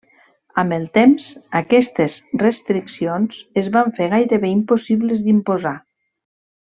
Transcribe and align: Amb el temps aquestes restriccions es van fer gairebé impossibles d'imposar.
Amb 0.61 0.75
el 0.77 0.85
temps 0.97 1.25
aquestes 1.59 2.15
restriccions 2.45 3.39
es 3.65 3.69
van 3.79 3.93
fer 3.99 4.07
gairebé 4.17 4.51
impossibles 4.55 5.23
d'imposar. 5.29 5.75